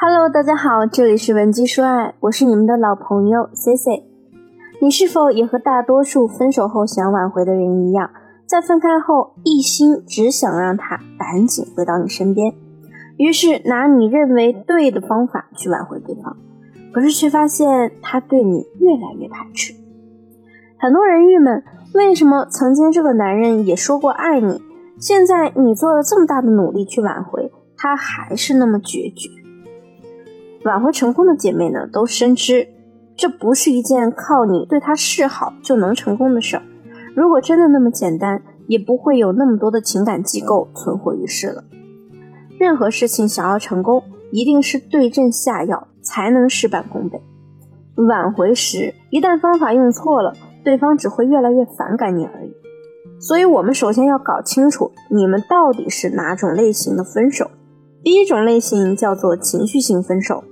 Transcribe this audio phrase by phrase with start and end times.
[0.00, 4.04] Hello，大家好，这里是文姬说爱，我是你们的老朋友 C C。
[4.80, 8.08] 你是否也和大多数分手后想挽回的人一样，
[8.46, 12.54] 在分开后一心只想让他赶紧回到你身边，
[13.16, 16.36] 于是拿你认为对的方法去挽回对方，
[16.92, 19.74] 可是却发现他对你越来越排斥。
[20.78, 24.62] 很多人郁闷，为什么曾经这个男人也说过爱你，
[25.00, 29.28] 现在你做了这么大的努力去挽回，他还是那么决绝。
[30.68, 32.68] 挽回成功的姐妹呢，都深知
[33.16, 36.62] 这不是一件靠你对他示好就能成功的事儿。
[37.16, 41.64] 如果真的那么简单，也不会有那么多的情感机构存活于世了。
[42.58, 47.18] 任何事情想要成功，一定是对症下药，才能事半功倍。
[47.96, 52.52] 挽回时，一旦方法用错了，对方只会越来越反感你而已，
[53.18, 57.50] 所以我们首先要搞清楚你们到底是哪种类型的分手。
[58.04, 60.44] 第一种类型叫做情绪性分手，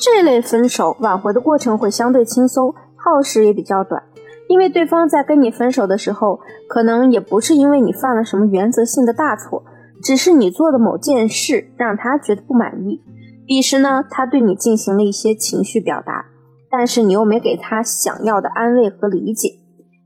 [0.00, 4.02] 这类分手挽回的过程会相对轻松，耗时也比较短，
[4.48, 9.62] 因为对方在跟你分手的时候，可能也不是因为你犯了什么原则性的大错，
[10.02, 13.02] 只是你做的某件事让他觉得不满意，
[13.46, 16.24] 彼时呢，他对你进行了一些情绪表达，
[16.70, 19.50] 但是你又没给他想要的安慰和理解。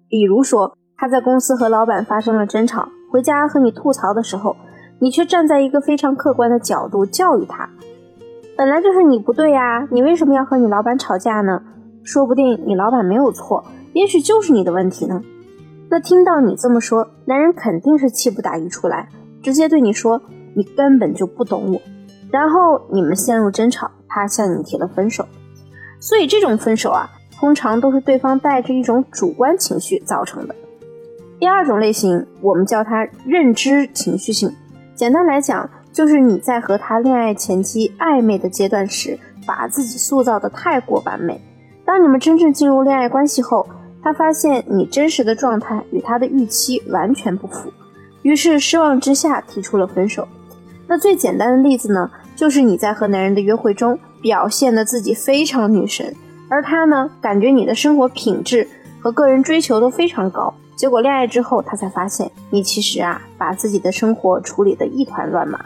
[0.08, 4.56] 比如说，他在公司和老板发生了争吵，回家和你吐槽的时候，
[4.98, 7.70] 你却站在一个非常客观的角度教育他。
[8.56, 11.62] 本来就是你不对呀，你为什么要和你老板吵架呢？
[12.02, 15.22] 说不定你老板没有错，也许就是你的问题呢。
[15.90, 19.08] 那听到你这么说，男人肯定是气不打一处来，
[19.42, 20.20] 直接对你说
[20.54, 21.80] 你根本就不懂我，
[22.30, 25.26] 然后你们陷入争吵，他向你提了分手。
[26.00, 27.10] 所以这种分手啊。
[27.36, 30.54] 通常都是对方带着一种主观情绪造成的。
[31.38, 34.50] 第二种类型，我们叫它认知情绪性。
[34.94, 41.40] 简单来讲，就是你在和他恋爱前期暧昧的阶段时，把自己塑造的太过完美。
[41.84, 43.64] 当你们真正进入恋爱关系后，
[44.02, 47.72] 他发现你真实的状态与他的预期完全不符，
[48.22, 50.26] 于是失望之下提出了分手。
[50.88, 56.12] 那最简单的例子呢，就是你在和男人的约会中表现的自己非常女神。
[56.48, 58.66] 而他呢，感觉你的生活品质
[59.00, 65.58] 和个人追求都非常高，结果恋爱之后，他才发现你其实啊，把自己的生活处理的一团乱麻，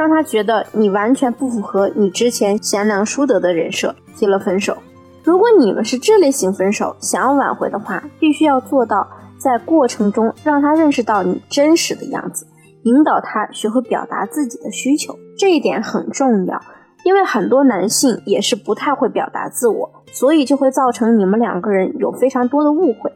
[0.00, 4.74] 让他觉得你完全不符合你之前贤良淑德的人设，提了分手。
[5.22, 9.06] 如果你们是这类型分手，想要挽回的话，必须要做到
[9.36, 12.46] 在过程中让他认识到你真实的样子，
[12.84, 16.58] 引导他学会表达自己的需求，这一点很重要。
[17.04, 23.12] 因为很多男性也是不太会表达自我，所以就会造成你们两个人有非常多的误会。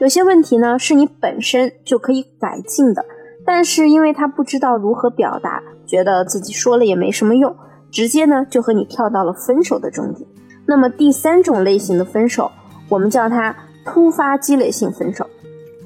[0.00, 3.04] 有些问题呢是你本身就可以改进的，
[3.46, 7.56] 但是因为他不知道如何表达，觉得自己说了也没什么用，
[7.90, 10.28] 直接呢就和你跳到了分手的终点。
[10.66, 12.50] 那么第三种类型的分手，
[12.88, 15.26] 我们叫它突发积累性分手。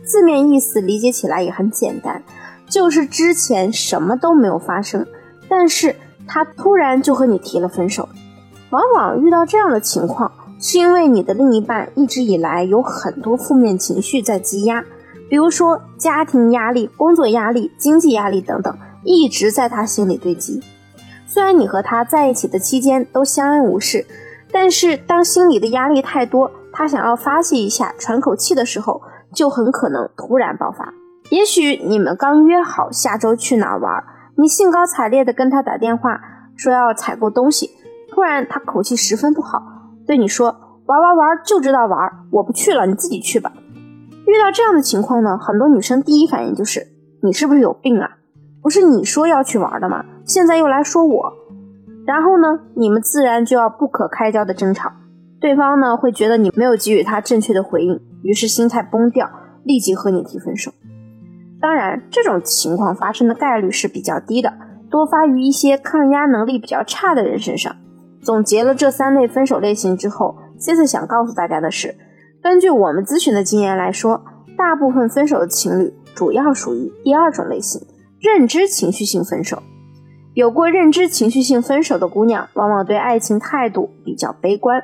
[0.02, 2.22] 字面意思理解起来也很简单，
[2.66, 5.06] 就是之前什么都没有发生，
[5.48, 5.94] 但是。
[6.32, 8.08] 他突然就和你提了分手，
[8.70, 14.84] 往往遇到这样的情况，是因为你的另一半一直以来有很多负面情绪在积压，
[15.30, 20.60] 比如说家庭压力、工作压力、经济压力等等，一直在他心里堆积。
[21.24, 24.04] 虽然你和他在一起的期间都相安无事，
[24.50, 29.00] 但是当心里的压力太多，他想要发泄一下、喘口气的时候，
[29.32, 30.92] 就很可能突然爆发。
[31.28, 34.02] 也许你们刚约好下周去哪玩。
[34.36, 36.20] 你兴高采烈地跟他打电话，
[36.56, 37.70] 说要采购东西，
[38.08, 39.62] 突然他口气十分不好，
[40.08, 40.46] 对你说
[40.86, 43.52] 玩玩玩就知道玩，我不去了，你自己去吧。
[44.30, 46.86] 遇到这样的情况呢，很多女生第一反应就是
[47.22, 48.08] 你是不是有病啊？
[48.62, 50.04] 不是你说要去玩的吗？
[50.24, 51.32] 现在又来说我，
[52.06, 54.92] 然后呢，你们自然就要不可开交的争吵，
[55.40, 59.28] 对方呢会觉得你没有给予他正确的回应，于是心态崩掉，
[59.64, 60.70] 立即和你提分手。
[61.60, 64.52] 当然，这种情况发生的概率是比较低的，
[64.88, 67.74] 多发于一些抗压能力比较差的人身上。
[68.22, 71.94] 总结了这三类分手类型之后，C C 想告诉大家的是，
[72.42, 74.22] 根据我们咨询的经验来说，
[74.56, 77.82] 大部分分手的情侣主要属于第二种类型——
[78.18, 79.62] 认知情绪性分手。
[80.32, 84.82] 有过认知情绪性分手的姑娘，往往对爱情态度比较悲观，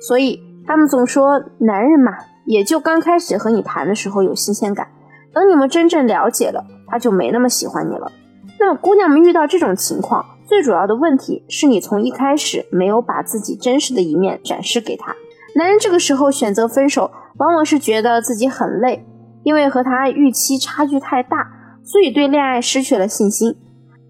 [0.00, 2.12] 所以他们总说，男人嘛，
[2.46, 4.88] 也就刚开始和你谈的时候有新鲜感。
[5.34, 8.10] 等你们真正了解了，他就没那么喜欢你了。
[8.58, 15.14] 那么，姑娘们遇到这种情况，最主要的问题是你从一开始没有把自己真实的一面展示给他。
[15.58, 19.04] 男人这个时候选择分手，往往是觉得自己很累，
[19.42, 21.48] 因为和他预期差距太大，
[21.82, 23.56] 所以对恋爱失去了信心。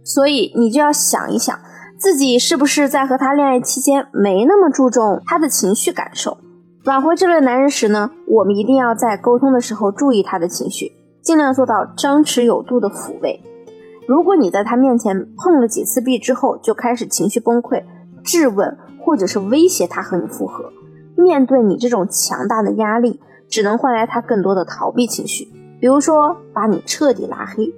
[0.04, 1.58] 所以你就要想一想，
[1.96, 6.36] 自己是不是在和他恋爱期间没那么注重他的情绪感受？
[6.84, 10.92] 挽回这类男人时呢，我们一定要在沟通的时候注意他的情绪，
[11.22, 13.42] 尽量做到张弛有度的抚慰。
[14.06, 17.82] 如果你在他面前碰了几次壁之后就开始情绪崩溃、
[18.22, 20.70] 质问或者是威胁他和你复合，
[21.18, 23.20] 面对你这种强大的压力，
[23.50, 25.46] 只能换来他更多的逃避情绪，
[25.80, 27.74] 比如说把你彻底拉黑。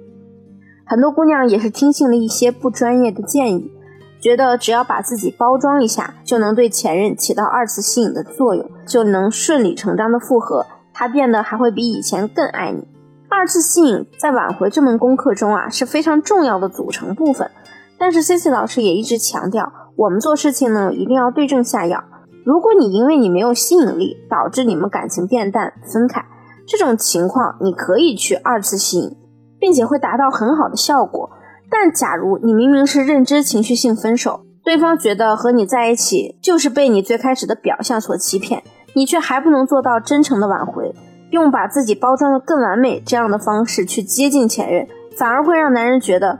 [0.85, 3.71] 很多姑娘也是听信了一些不专业的建议。
[4.19, 12.87] 觉得只要把自己包装一下，就能对前任起到二次吸引的作用，就能顺理成章的复合，他变得还会比以前更爱你。
[13.29, 17.49] 二次吸引在挽回这门功课中啊是非常重要的组成部分。
[17.97, 22.03] 但是 C C 老师也一直强调，我们做事情呢一定要对症下药。
[22.43, 26.25] 如果你因为你没有吸引力，导致你们感情变淡分开，
[26.67, 29.15] 这种情况你可以去二次吸引，
[29.59, 31.29] 并且会达到很好的效果。
[31.69, 38.63] 但假如你明明是认知情绪性分手，对方觉得和你在一起就是被你最开始的表象所欺骗，
[38.93, 40.93] 你却还不能做到真诚的挽回，
[41.29, 46.39] 用把自己包装的更完美这样的方式去接近前任，反而会让男人觉得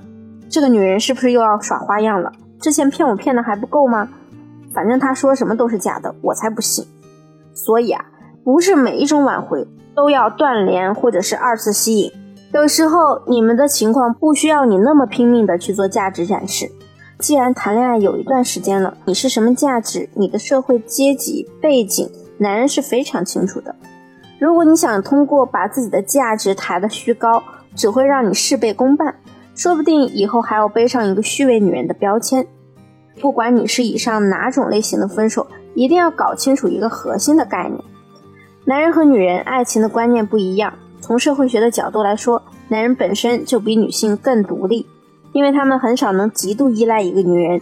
[0.50, 2.32] 这个女人是不是又要耍花样了？
[2.60, 4.10] 之前骗我骗的还不够吗？
[4.74, 6.86] 反正他说什么都是假的，我才不信。
[7.54, 8.06] 所以啊，
[8.44, 12.12] 不是每一种挽回都要断联或者是二次吸引。
[12.54, 16.70] 有时候你们的情况不需要你那么拼命的去做价值展示。
[17.20, 22.10] 既然谈恋爱有一段时间了，你是什么价值，你的社会阶级背景，
[22.40, 23.76] 男人是非常清楚的。
[24.40, 27.44] 如果你想通过把自己的价值抬得虚高，
[27.76, 29.16] 只会让你事倍功半，
[29.54, 32.48] 说不定以后还要背上一个虚伪女人的标签。
[33.20, 37.80] 不管你是以上哪种类型的分手，一定要搞清楚一个核心的概念：
[38.66, 40.74] 男人和女人爱情的观念不一样。
[41.00, 44.86] 从社会学的角度来说，男人本身就比女性更独立，
[45.34, 47.60] 因为他们很少能极度依赖一个女人。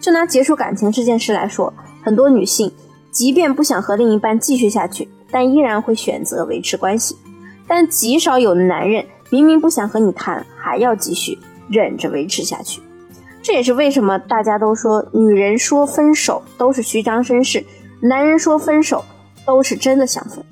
[0.00, 1.72] 就拿结束感情这件事来说，
[2.02, 2.72] 很多女性
[3.10, 7.16] 即便不想和另一半继续下去，但依然会选择维持关系。
[7.68, 11.38] 但极少有男人明明不想和你谈，还要继续
[11.68, 12.80] 忍着维持下去。
[13.42, 17.64] 这也是为什么大家都说，女人说分手都是虚张声势，
[18.00, 19.04] 男人说分手
[19.46, 20.44] 都是真的想分。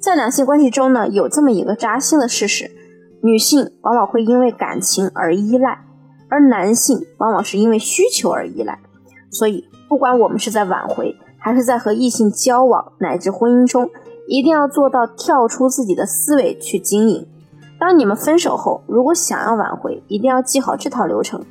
[0.00, 2.70] 在两性关系中呢，有这么一个扎心的事实：
[3.22, 5.84] 女性往往会因为感情而依赖，
[6.28, 8.78] 而男性往往是因为需求而依赖。
[9.30, 13.88] 所以，不管我们是在挽回，还是在和异性交往，乃至婚姻中，
[14.26, 17.26] 一定要做到跳出自己的思维去经营。
[17.78, 21.44] 当你们分手后，如果想要挽回，一定要记好这套流程：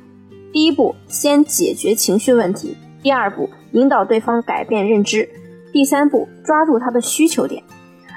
[0.52, 5.28] 第一步，先解决情绪问题；第二步，引导对方改变认知；
[5.72, 7.62] 第三步，抓住他的需求点。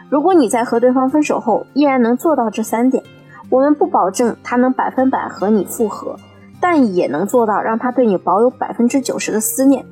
[0.09, 3.03] 如果你在和对方分手后依然能做到这三点，
[3.49, 6.15] 我们不保证他能百分百和你复合，
[6.59, 9.85] 但也能做到让他对你保有百分之九十的思念，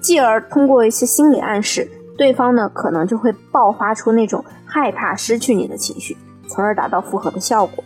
[0.00, 6.16] 继而通过一些心理暗示，对方呢可能就会爆发出那种害怕失去你的情绪，
[6.48, 7.84] 从而达到复合的效果。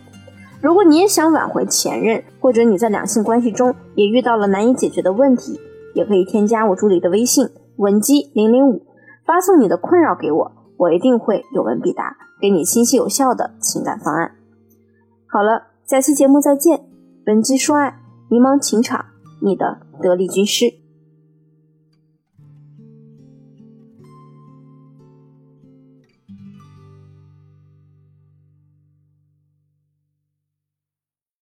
[0.65, 5.59] 如果你也想挽回前任，或者你在两性关系中也遇到了难以解决的问题，
[5.93, 8.81] 也可以添加我助理的微信文姬零零五，
[9.27, 10.51] 发送你的困扰给我。
[10.77, 14.31] 我一定会有问必答，给你清晰有效的情感方案。
[15.27, 16.81] 好了，下期节目再见。
[17.23, 19.05] 本期说爱，迷茫情场，
[19.43, 20.84] 你的得力军师。